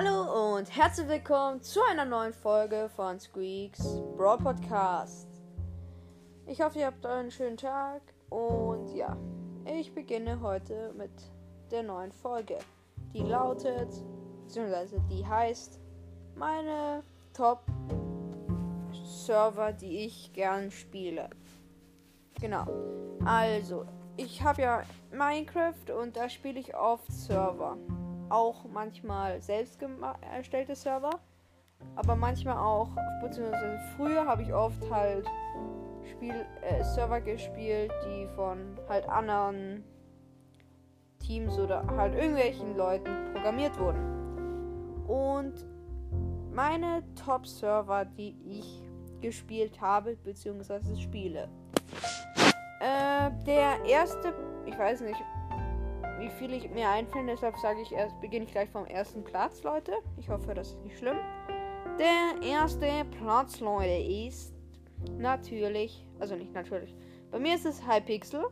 Hallo 0.00 0.54
und 0.54 0.76
herzlich 0.76 1.08
willkommen 1.08 1.60
zu 1.60 1.80
einer 1.90 2.04
neuen 2.04 2.32
Folge 2.32 2.88
von 2.94 3.18
Squeaks 3.18 4.00
Brawl 4.16 4.38
Podcast. 4.38 5.26
Ich 6.46 6.60
hoffe, 6.60 6.78
ihr 6.78 6.86
habt 6.86 7.04
einen 7.04 7.32
schönen 7.32 7.56
Tag 7.56 8.00
und 8.30 8.94
ja, 8.94 9.16
ich 9.64 9.92
beginne 9.92 10.40
heute 10.40 10.94
mit 10.96 11.10
der 11.72 11.82
neuen 11.82 12.12
Folge, 12.12 12.58
die 13.12 13.24
lautet, 13.24 13.88
beziehungsweise 14.44 15.00
die 15.10 15.26
heißt, 15.26 15.80
meine 16.36 17.02
Top 17.34 17.62
Server, 19.04 19.72
die 19.72 20.04
ich 20.04 20.32
gern 20.32 20.70
spiele. 20.70 21.28
Genau. 22.40 22.68
Also, 23.24 23.84
ich 24.16 24.44
habe 24.44 24.62
ja 24.62 24.82
Minecraft 25.10 25.90
und 26.00 26.16
da 26.16 26.28
spiele 26.28 26.60
ich 26.60 26.76
oft 26.76 27.10
Server. 27.10 27.76
Auch 28.28 28.64
manchmal 28.72 29.40
selbst 29.40 29.80
erstellte 30.32 30.74
Server. 30.74 31.20
Aber 31.96 32.16
manchmal 32.16 32.56
auch, 32.58 32.90
beziehungsweise 33.22 33.78
früher 33.96 34.26
habe 34.26 34.42
ich 34.42 34.52
oft 34.52 34.90
halt 34.90 35.26
Spiel, 36.10 36.46
äh, 36.62 36.82
Server 36.82 37.20
gespielt, 37.20 37.92
die 38.06 38.26
von 38.34 38.76
halt 38.88 39.08
anderen 39.08 39.84
Teams 41.20 41.58
oder 41.58 41.86
halt 41.96 42.14
irgendwelchen 42.14 42.76
Leuten 42.76 43.10
programmiert 43.32 43.78
wurden. 43.78 45.04
Und 45.06 45.66
meine 46.52 47.02
Top-Server, 47.14 48.04
die 48.04 48.36
ich 48.44 48.82
gespielt 49.20 49.80
habe, 49.80 50.16
beziehungsweise 50.16 50.96
spiele, 50.96 51.48
äh, 52.80 53.30
der 53.46 53.84
erste, 53.84 54.34
ich 54.66 54.78
weiß 54.78 55.02
nicht, 55.02 55.20
wie 56.18 56.28
viel 56.30 56.52
ich 56.52 56.68
mir 56.70 56.88
einfällen, 56.88 57.28
deshalb 57.28 57.56
sage 57.58 57.80
ich 57.80 57.92
erst, 57.92 58.20
beginne 58.20 58.44
ich 58.44 58.52
gleich 58.52 58.68
vom 58.70 58.84
ersten 58.86 59.22
Platz, 59.22 59.62
Leute. 59.62 59.92
Ich 60.16 60.28
hoffe, 60.28 60.54
das 60.54 60.68
ist 60.68 60.84
nicht 60.84 60.98
schlimm. 60.98 61.16
Der 61.98 62.46
erste 62.46 63.04
Platz, 63.18 63.60
Leute, 63.60 63.88
ist 63.88 64.54
natürlich, 65.16 66.06
also 66.18 66.34
nicht 66.34 66.52
natürlich, 66.52 66.94
bei 67.30 67.38
mir 67.38 67.54
ist 67.54 67.66
es 67.66 67.86
Hypixel. 67.86 68.46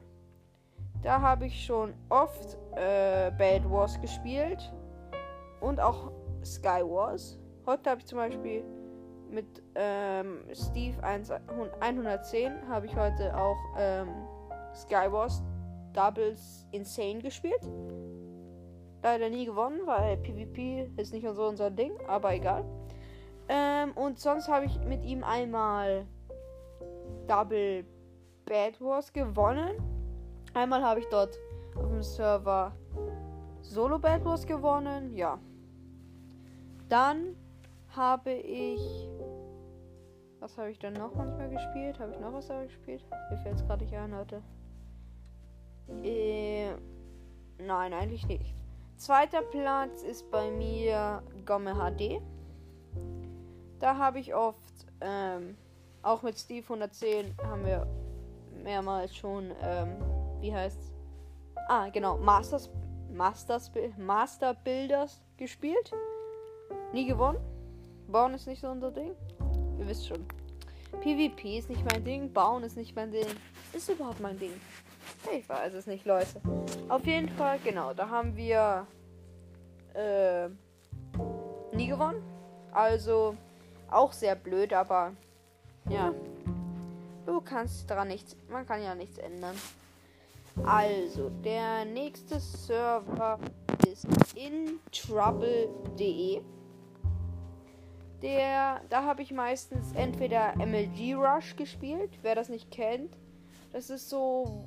Da 1.02 1.20
habe 1.20 1.46
ich 1.46 1.64
schon 1.64 1.94
oft 2.08 2.56
äh, 2.72 3.30
Bad 3.36 3.70
Wars 3.70 4.00
gespielt 4.00 4.72
und 5.60 5.80
auch 5.80 6.10
Sky 6.44 6.82
Wars. 6.82 7.38
Heute 7.66 7.90
habe 7.90 8.00
ich 8.00 8.06
zum 8.06 8.18
Beispiel 8.18 8.64
mit 9.30 9.62
ähm, 9.74 10.44
Steve 10.52 11.02
1, 11.02 11.30
110 11.80 12.68
habe 12.68 12.86
ich 12.86 12.96
heute 12.96 13.36
auch 13.36 13.58
ähm, 13.76 14.08
Skywars 14.74 15.42
Doubles 15.96 16.66
Insane 16.72 17.20
gespielt. 17.20 17.62
Leider 19.02 19.30
nie 19.30 19.46
gewonnen, 19.46 19.80
weil 19.86 20.16
PvP 20.18 20.90
ist 20.96 21.12
nicht 21.12 21.26
so 21.32 21.46
unser 21.46 21.70
Ding, 21.70 21.92
aber 22.06 22.34
egal. 22.34 22.64
Ähm, 23.48 23.92
und 23.92 24.18
sonst 24.18 24.48
habe 24.48 24.66
ich 24.66 24.78
mit 24.80 25.04
ihm 25.04 25.22
einmal 25.22 26.06
Double 27.26 27.84
Bad 28.44 28.80
Wars 28.80 29.12
gewonnen. 29.12 29.76
Einmal 30.54 30.82
habe 30.82 31.00
ich 31.00 31.06
dort 31.06 31.38
auf 31.76 31.88
dem 31.88 32.02
Server 32.02 32.72
Solo 33.62 33.98
Bad 33.98 34.24
Wars 34.24 34.46
gewonnen. 34.46 35.14
Ja. 35.14 35.38
Dann 36.88 37.36
habe 37.88 38.32
ich. 38.32 38.80
Was 40.40 40.56
habe 40.58 40.70
ich 40.70 40.78
dann 40.78 40.92
noch 40.92 41.14
manchmal 41.14 41.48
gespielt? 41.48 41.98
Habe 41.98 42.12
ich 42.12 42.20
noch 42.20 42.32
was 42.32 42.48
gespielt? 42.48 43.04
Mir 43.30 43.38
fällt 43.38 43.56
es 43.56 43.66
gerade 43.66 43.84
nicht 43.84 43.96
ein, 43.96 44.10
Leute. 44.10 44.42
Äh, 46.02 46.70
nein, 47.58 47.92
eigentlich 47.92 48.26
nicht. 48.26 48.54
Zweiter 48.96 49.42
Platz 49.42 50.02
ist 50.02 50.30
bei 50.30 50.50
mir 50.50 51.22
Gomme 51.44 51.74
HD. 51.74 52.20
Da 53.78 53.98
habe 53.98 54.18
ich 54.18 54.34
oft, 54.34 54.58
ähm, 55.00 55.56
auch 56.02 56.22
mit 56.22 56.38
Steve 56.38 56.62
110 56.62 57.34
haben 57.42 57.64
wir 57.64 57.86
mehrmals 58.62 59.14
schon, 59.14 59.52
ähm, 59.62 59.96
wie 60.40 60.54
heißt 60.54 60.96
Ah, 61.68 61.88
genau, 61.88 62.16
Masters, 62.18 62.70
Masters, 63.12 63.72
Master 63.98 64.54
Builders 64.54 65.20
gespielt. 65.36 65.90
Nie 66.92 67.06
gewonnen. 67.06 67.38
Bauen 68.06 68.34
ist 68.34 68.46
nicht 68.46 68.60
so 68.60 68.68
unser 68.68 68.92
Ding. 68.92 69.10
Ihr 69.78 69.88
wisst 69.88 70.06
schon. 70.06 70.24
PvP 71.00 71.58
ist 71.58 71.68
nicht 71.68 71.84
mein 71.90 72.04
Ding. 72.04 72.32
Bauen 72.32 72.62
ist 72.62 72.76
nicht 72.76 72.94
mein 72.94 73.10
Ding. 73.10 73.26
Ist 73.72 73.88
überhaupt 73.88 74.20
mein 74.20 74.38
Ding. 74.38 74.52
Ich 75.36 75.48
weiß 75.48 75.74
es 75.74 75.86
nicht, 75.86 76.06
Leute. 76.06 76.40
Auf 76.88 77.04
jeden 77.04 77.28
Fall, 77.30 77.58
genau. 77.62 77.94
Da 77.94 78.08
haben 78.08 78.36
wir 78.36 78.86
äh, 79.94 80.48
nie 81.72 81.88
gewonnen. 81.88 82.22
Also 82.72 83.36
auch 83.90 84.12
sehr 84.12 84.34
blöd, 84.34 84.72
aber 84.72 85.12
ja. 85.88 86.12
Du 87.24 87.40
kannst 87.40 87.90
daran 87.90 88.08
nichts. 88.08 88.36
Man 88.48 88.66
kann 88.66 88.82
ja 88.82 88.94
nichts 88.94 89.18
ändern. 89.18 89.56
Also, 90.64 91.30
der 91.44 91.84
nächste 91.84 92.40
Server 92.40 93.38
ist 93.86 94.06
introuble.de. 94.34 96.40
Der, 98.22 98.80
da 98.88 99.04
habe 99.04 99.22
ich 99.22 99.32
meistens 99.32 99.92
entweder 99.92 100.56
MLG 100.56 101.14
Rush 101.14 101.56
gespielt, 101.56 102.18
wer 102.22 102.34
das 102.34 102.48
nicht 102.48 102.70
kennt. 102.70 103.14
Das 103.76 103.90
ist 103.90 104.08
so, 104.08 104.64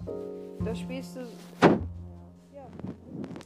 da 0.63 0.75
spielst 0.75 1.15
du, 1.15 1.21
ja, 2.53 2.67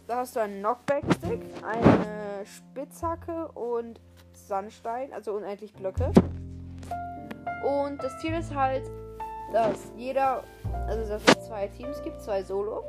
da 0.08 0.18
hast 0.18 0.36
du 0.36 0.42
einen 0.42 0.60
Knockback-Stick, 0.60 1.40
eine 1.66 2.46
Spitzhacke 2.46 3.48
und 3.54 4.02
Sandstein, 4.34 5.14
also 5.14 5.32
unendlich 5.32 5.72
Blöcke. 5.74 6.12
Und 7.66 8.04
das 8.04 8.20
Ziel 8.20 8.34
ist 8.34 8.54
halt, 8.54 8.92
dass 9.54 9.94
jeder, 9.96 10.44
also 10.86 11.10
dass 11.10 11.24
es 11.24 11.48
zwei 11.48 11.70
Teams 11.70 12.04
gibt, 12.04 12.22
zwei 12.22 12.44
Solo. 12.44 12.84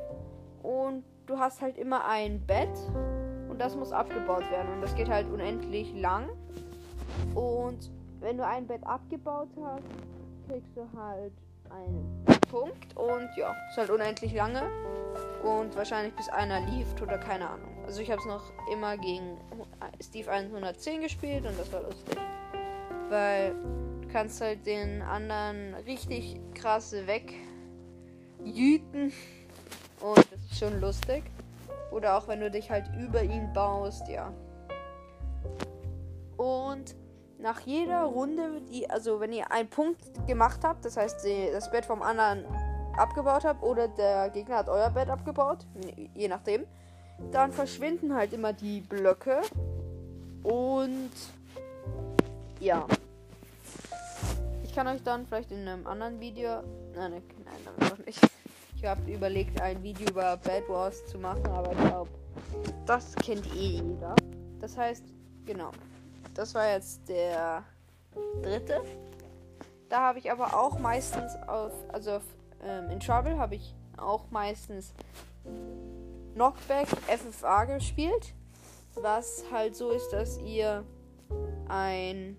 Und 0.65 1.05
du 1.27 1.39
hast 1.39 1.63
halt 1.63 1.79
immer 1.79 2.05
ein 2.05 2.45
Bett 2.45 2.77
und 3.51 3.61
das 3.61 3.77
muss 3.77 3.93
abgebaut 3.93 4.51
werden. 4.51 4.75
Und 4.75 4.81
das 4.81 4.97
geht 4.97 5.09
halt 5.09 5.31
unendlich 5.31 5.95
lang. 5.95 6.29
Und 7.37 7.93
wenn 8.19 8.37
du 8.37 8.45
ein 8.45 8.67
Bett 8.67 8.85
abgebaut 8.85 9.51
hast, 9.63 9.85
kriegst 10.49 10.77
du 10.77 10.89
halt 10.99 11.35
einen 11.71 12.25
Punkt. 12.55 12.97
Und 12.97 13.29
ja, 13.37 13.55
ist 13.69 13.77
halt 13.77 13.91
unendlich 13.91 14.33
lange. 14.33 14.63
Und 15.43 15.77
wahrscheinlich 15.77 16.15
bis 16.15 16.29
einer 16.29 16.61
lief 16.61 16.87
oder 17.03 17.19
keine 17.19 17.51
Ahnung. 17.51 17.85
Also 17.85 18.01
ich 18.01 18.11
habe 18.11 18.21
es 18.21 18.27
noch 18.27 18.45
immer 18.73 18.97
gegen 18.97 19.37
Steve 20.01 20.31
110 20.31 21.03
gespielt 21.03 21.45
und 21.45 21.59
das 21.59 21.73
war 21.73 21.83
lustig. 21.83 22.17
Weil 23.09 23.55
du 24.01 24.09
kannst 24.13 24.41
halt 24.41 24.65
den 24.67 25.03
anderen 25.03 25.75
richtig 25.87 26.41
krasse 26.55 27.09
wegjüten. 27.09 29.13
Und 30.01 30.19
das 30.19 30.41
ist 30.51 30.59
schon 30.59 30.81
lustig. 30.81 31.25
Oder 31.91 32.17
auch 32.17 32.29
wenn 32.29 32.41
du 32.41 32.51
dich 32.51 32.71
halt 32.71 32.87
über 32.99 33.23
ihn 33.23 33.53
baust, 33.53 34.09
ja. 34.09 34.33
Und 36.37 36.95
nach 37.39 37.61
jeder 37.61 38.05
Runde, 38.05 38.61
die, 38.71 38.89
also 38.89 39.21
wenn 39.21 39.33
ihr 39.33 39.51
einen 39.51 39.69
Punkt 39.69 40.27
gemacht 40.27 40.61
habt, 40.63 40.85
das 40.85 40.97
heißt, 40.97 41.27
das 41.53 41.71
Bett 41.71 41.85
vom 41.85 42.03
anderen 42.03 42.45
abgebaut 42.97 43.45
habt 43.45 43.63
oder 43.63 43.89
der 43.89 44.31
Gegner 44.31 44.57
hat 44.57 44.69
euer 44.69 44.91
Bett 44.91 45.09
abgebaut, 45.09 45.67
je 46.15 46.29
nachdem, 46.29 46.65
dann 47.31 47.53
verschwinden 47.53 48.15
halt 48.15 48.33
immer 48.33 48.53
die 48.53 48.81
Blöcke. 48.81 49.41
Und 50.43 51.11
ja. 52.61 52.87
Ich 54.63 54.75
kann 54.75 54.87
euch 54.89 55.03
dann 55.03 55.27
vielleicht 55.27 55.53
in 55.53 55.67
einem 55.67 55.87
anderen 55.87 56.21
Video. 56.21 56.63
Nein, 56.95 57.13
nein, 57.13 57.23
nein, 57.45 57.89
noch 57.89 57.99
nicht. 58.05 58.19
Ich 58.77 58.85
habe 58.85 59.11
überlegt, 59.11 59.61
ein 59.61 59.83
Video 59.83 60.09
über 60.11 60.37
Bad 60.37 60.69
Wars 60.69 61.07
zu 61.07 61.19
machen, 61.19 61.47
aber 61.47 61.73
ich 61.73 61.79
glaube, 61.79 62.11
das 62.85 63.15
kennt 63.17 63.47
eh 63.55 63.81
jeder. 63.81 64.15
Das 64.61 64.77
heißt, 64.77 65.05
genau. 65.47 65.71
Das 66.33 66.55
war 66.55 66.71
jetzt 66.71 67.09
der 67.09 67.65
dritte. 68.43 68.81
Da 69.89 70.01
habe 70.01 70.19
ich 70.19 70.31
aber 70.31 70.59
auch 70.59 70.79
meistens 70.79 71.37
auf, 71.47 71.73
also 71.93 72.17
auf, 72.17 72.23
ähm, 72.63 72.91
in 72.91 73.01
Trouble 73.01 73.39
habe 73.39 73.55
ich 73.55 73.75
auch 73.97 74.31
meistens 74.31 74.93
Knockback 76.35 76.89
FFA 76.89 77.65
gespielt. 77.65 78.35
Was 78.95 79.45
halt 79.53 79.77
so 79.77 79.91
ist, 79.91 80.11
dass 80.11 80.39
ihr 80.39 80.85
ein 81.69 82.37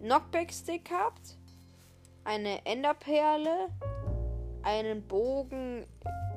Knockback-Stick 0.00 0.90
habt, 0.90 1.38
eine 2.24 2.64
Enderperle, 2.66 3.68
einen 4.62 5.06
Bogen 5.06 5.86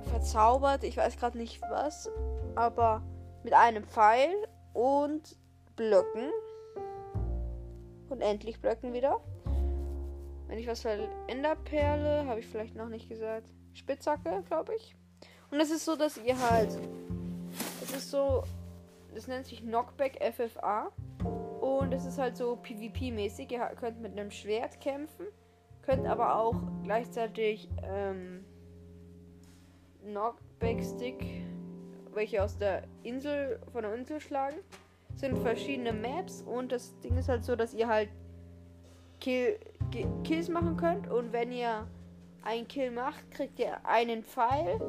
verzaubert, 0.09 0.83
ich 0.83 0.97
weiß 0.97 1.17
gerade 1.17 1.37
nicht 1.37 1.61
was, 1.69 2.09
aber 2.55 3.01
mit 3.43 3.53
einem 3.53 3.83
Pfeil 3.83 4.33
und 4.73 5.37
Blöcken. 5.75 6.31
Und 8.13 8.21
endlich 8.21 8.61
Blöcken 8.61 8.93
wieder. 8.93 9.19
Wenn 10.47 10.59
ich 10.59 10.67
was 10.67 10.81
verändere, 10.81 11.55
Perle, 11.65 12.27
habe 12.27 12.41
ich 12.41 12.45
vielleicht 12.45 12.75
noch 12.75 12.87
nicht 12.87 13.09
gesagt. 13.09 13.49
Spitzhacke, 13.73 14.43
glaube 14.45 14.75
ich. 14.75 14.95
Und 15.49 15.59
es 15.59 15.71
ist 15.71 15.83
so, 15.83 15.95
dass 15.95 16.19
ihr 16.19 16.39
halt. 16.39 16.77
Es 17.81 17.89
ist 17.89 18.11
so, 18.11 18.43
das 19.15 19.27
nennt 19.27 19.47
sich 19.47 19.61
Knockback 19.61 20.19
FFA. 20.31 20.91
Und 21.59 21.91
es 21.91 22.05
ist 22.05 22.19
halt 22.19 22.37
so 22.37 22.55
PvP-mäßig. 22.55 23.51
Ihr 23.51 23.65
könnt 23.79 23.99
mit 23.99 24.11
einem 24.11 24.29
Schwert 24.29 24.79
kämpfen, 24.79 25.25
könnt 25.81 26.05
aber 26.05 26.35
auch 26.35 26.61
gleichzeitig 26.83 27.67
ähm, 27.81 28.45
Knockback-Stick, 30.03 31.25
welche 32.13 32.43
aus 32.43 32.59
der 32.59 32.83
Insel, 33.01 33.59
von 33.71 33.81
der 33.81 33.95
Insel 33.95 34.21
schlagen. 34.21 34.59
Sind 35.15 35.37
verschiedene 35.37 35.93
Maps 35.93 36.41
und 36.41 36.71
das 36.71 36.99
Ding 36.99 37.17
ist 37.17 37.29
halt 37.29 37.43
so, 37.45 37.55
dass 37.55 37.73
ihr 37.73 37.87
halt 37.87 38.09
Kill, 39.19 39.57
Kills 40.23 40.49
machen 40.49 40.75
könnt 40.75 41.09
und 41.09 41.31
wenn 41.31 41.51
ihr 41.51 41.87
einen 42.43 42.67
Kill 42.67 42.91
macht, 42.91 43.31
kriegt 43.31 43.59
ihr 43.59 43.85
einen 43.85 44.23
Pfeil, 44.23 44.79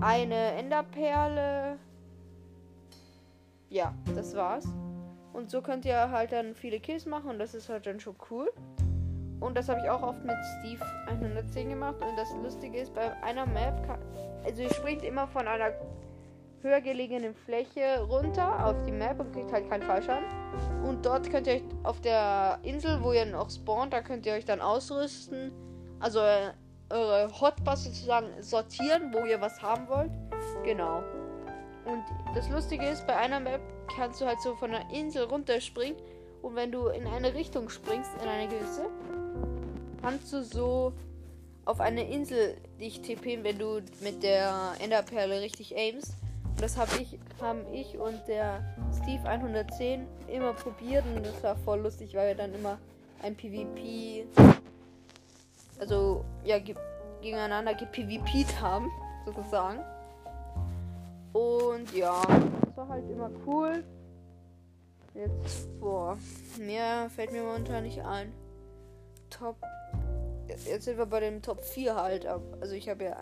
eine 0.00 0.52
Enderperle. 0.52 1.78
Ja, 3.68 3.94
das 4.14 4.34
war's. 4.34 4.66
Und 5.32 5.50
so 5.50 5.60
könnt 5.60 5.84
ihr 5.84 6.10
halt 6.10 6.32
dann 6.32 6.54
viele 6.54 6.80
Kills 6.80 7.06
machen 7.06 7.30
und 7.30 7.38
das 7.38 7.54
ist 7.54 7.68
halt 7.68 7.86
dann 7.86 8.00
schon 8.00 8.16
cool. 8.30 8.50
Und 9.40 9.56
das 9.56 9.68
habe 9.68 9.80
ich 9.82 9.90
auch 9.90 10.02
oft 10.02 10.24
mit 10.24 10.36
Steve 10.58 10.82
110 11.08 11.68
gemacht. 11.68 11.96
Und 12.00 12.16
das 12.16 12.32
Lustige 12.42 12.78
ist, 12.78 12.94
bei 12.94 13.12
einer 13.22 13.46
Map, 13.46 13.86
kann, 13.86 14.00
also 14.44 14.62
ihr 14.62 14.72
springt 14.72 15.04
immer 15.04 15.26
von 15.28 15.46
einer 15.46 15.72
höher 16.66 16.80
gelegenen 16.80 17.34
Fläche 17.34 18.02
runter 18.08 18.66
auf 18.66 18.76
die 18.84 18.92
Map 18.92 19.20
und 19.20 19.32
kriegt 19.32 19.52
halt 19.52 19.70
keinen 19.70 19.82
Fallschaden. 19.82 20.24
Und 20.84 21.06
dort 21.06 21.30
könnt 21.30 21.46
ihr 21.46 21.54
euch 21.54 21.62
auf 21.84 22.00
der 22.00 22.58
Insel, 22.62 23.02
wo 23.02 23.12
ihr 23.12 23.24
noch 23.24 23.50
spawnt, 23.50 23.92
da 23.92 24.02
könnt 24.02 24.26
ihr 24.26 24.32
euch 24.32 24.44
dann 24.44 24.60
ausrüsten. 24.60 25.52
Also 26.00 26.20
äh, 26.20 26.50
eure 26.90 27.30
Hotbars 27.40 27.84
sozusagen 27.84 28.26
sortieren, 28.40 29.12
wo 29.12 29.24
ihr 29.24 29.40
was 29.40 29.62
haben 29.62 29.88
wollt. 29.88 30.10
Genau. 30.64 31.02
Und 31.84 32.02
das 32.34 32.48
Lustige 32.48 32.84
ist, 32.84 33.06
bei 33.06 33.16
einer 33.16 33.38
Map 33.38 33.60
kannst 33.96 34.20
du 34.20 34.26
halt 34.26 34.40
so 34.40 34.56
von 34.56 34.72
der 34.72 34.90
Insel 34.90 35.24
runterspringen. 35.24 35.96
Und 36.42 36.56
wenn 36.56 36.72
du 36.72 36.88
in 36.88 37.06
eine 37.06 37.34
Richtung 37.34 37.68
springst, 37.68 38.10
in 38.22 38.28
eine 38.28 38.48
gewisse, 38.48 38.86
kannst 40.02 40.32
du 40.32 40.42
so 40.42 40.92
auf 41.64 41.80
eine 41.80 42.08
Insel 42.08 42.56
dich 42.80 43.02
tippen, 43.02 43.44
wenn 43.44 43.58
du 43.58 43.80
mit 44.00 44.22
der 44.22 44.74
Enderperle 44.80 45.40
richtig 45.40 45.76
aimst. 45.76 46.14
Und 46.56 46.62
das 46.62 46.78
habe 46.78 46.90
ich, 47.02 47.18
haben 47.38 47.66
ich 47.70 47.98
und 47.98 48.26
der 48.26 48.64
Steve 48.90 49.28
110 49.28 50.06
immer 50.26 50.54
probiert 50.54 51.04
und 51.04 51.26
das 51.26 51.42
war 51.42 51.54
voll 51.54 51.80
lustig, 51.80 52.14
weil 52.14 52.28
wir 52.28 52.34
dann 52.34 52.54
immer 52.54 52.78
ein 53.22 53.36
PvP, 53.36 54.26
also 55.78 56.24
ja, 56.44 56.58
ge 56.58 56.74
gegeneinander 57.20 57.74
gepvpt 57.74 58.58
haben, 58.58 58.90
sozusagen. 59.26 59.80
Und 61.34 61.92
ja, 61.94 62.22
das 62.64 62.74
war 62.74 62.88
halt 62.88 63.10
immer 63.10 63.30
cool. 63.46 63.84
Jetzt, 65.12 65.78
boah, 65.78 66.16
mehr 66.58 67.10
fällt 67.10 67.32
mir 67.32 67.42
momentan 67.42 67.82
nicht 67.82 68.02
ein. 68.02 68.32
Top. 69.28 69.56
Jetzt 70.48 70.84
sind 70.84 70.96
wir 70.96 71.04
bei 71.04 71.20
dem 71.20 71.42
Top 71.42 71.62
4 71.62 71.96
halt. 71.96 72.24
Also 72.24 72.72
ich 72.74 72.88
habe 72.88 73.04
ja 73.04 73.16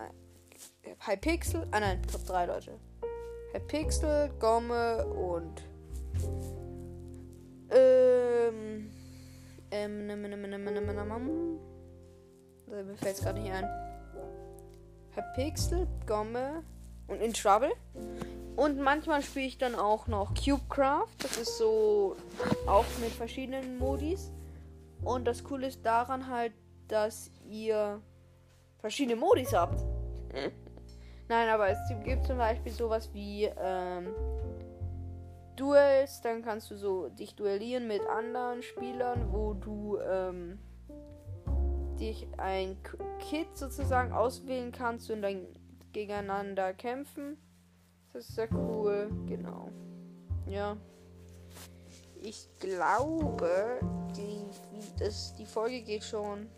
Hypixel. 1.05 1.67
Ah 1.71 1.81
nein, 1.81 2.01
Top 2.09 2.25
3 2.25 2.45
Leute. 2.45 2.79
Hypixel, 3.55 4.31
Gomme 4.37 5.05
und 5.05 5.63
ähm, 7.69 8.91
ähm, 9.71 10.07
ne, 10.07 10.17
ne, 10.17 10.37
ne, 10.37 10.57
mir 12.83 12.97
fällt 12.97 13.15
es 13.15 13.21
gerade 13.23 13.39
nicht 13.39 13.53
ein. 13.53 13.65
Hypixel, 15.11 15.87
Gomme 16.05 16.63
und 17.07 17.21
In 17.21 17.31
Trouble. 17.31 17.71
Und 18.57 18.77
manchmal 18.77 19.21
spiele 19.21 19.45
ich 19.45 19.57
dann 19.57 19.75
auch 19.75 20.07
noch 20.07 20.33
Cubecraft. 20.33 21.15
Das 21.19 21.37
ist 21.37 21.57
so 21.57 22.17
auch 22.67 22.85
mit 22.99 23.11
verschiedenen 23.11 23.77
Modis. 23.77 24.33
Und 25.01 25.25
das 25.25 25.45
Coole 25.45 25.67
ist 25.67 25.85
daran 25.85 26.29
halt, 26.29 26.51
dass 26.89 27.31
ihr 27.47 28.01
verschiedene 28.79 29.15
Modis 29.15 29.53
habt. 29.53 29.81
Nein, 31.27 31.49
aber 31.49 31.69
es 31.69 31.79
gibt 32.03 32.25
zum 32.25 32.37
Beispiel 32.37 32.71
sowas 32.71 33.09
wie 33.13 33.49
ähm, 33.57 34.09
Duels. 35.55 36.21
Dann 36.21 36.43
kannst 36.43 36.69
du 36.69 36.77
so 36.77 37.09
dich 37.09 37.35
duellieren 37.35 37.87
mit 37.87 38.05
anderen 38.07 38.61
Spielern, 38.61 39.31
wo 39.31 39.53
du 39.53 39.97
ähm, 39.99 40.59
dich 41.99 42.27
ein 42.37 42.77
Kit 43.19 43.57
sozusagen 43.57 44.13
auswählen 44.13 44.71
kannst 44.71 45.09
und 45.09 45.21
dann 45.21 45.47
gegeneinander 45.93 46.73
kämpfen. 46.73 47.37
Das 48.13 48.29
ist 48.29 48.35
sehr 48.35 48.51
cool, 48.53 49.09
genau. 49.25 49.69
Ja. 50.47 50.77
Ich 52.21 52.47
glaube, 52.59 53.79
die, 54.15 54.45
das, 54.99 55.35
die 55.35 55.45
Folge 55.45 55.81
geht 55.81 56.03
schon 56.03 56.49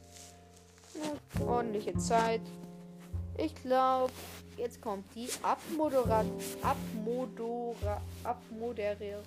eine 0.95 1.47
ordentliche 1.47 1.95
Zeit. 1.97 2.41
Ich 3.37 3.53
glaube, 3.55 4.11
jetzt 4.57 4.81
kommt 4.81 5.05
die 5.15 5.29
Abmodera 5.41 6.25
Abmodera 6.61 8.01
Abmoderier. 8.23 9.21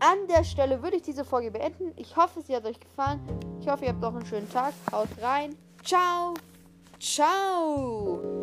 An 0.00 0.26
der 0.28 0.44
Stelle 0.44 0.82
würde 0.82 0.96
ich 0.96 1.02
diese 1.02 1.24
Folge 1.24 1.50
beenden. 1.50 1.92
Ich 1.96 2.16
hoffe, 2.16 2.40
sie 2.40 2.56
hat 2.56 2.64
euch 2.64 2.80
gefallen. 2.80 3.20
Ich 3.60 3.68
hoffe, 3.68 3.84
ihr 3.84 3.90
habt 3.90 4.00
noch 4.00 4.14
einen 4.14 4.26
schönen 4.26 4.50
Tag. 4.50 4.72
Haut 4.90 5.08
rein. 5.20 5.56
Ciao. 5.84 6.34
Ciao. 6.98 8.39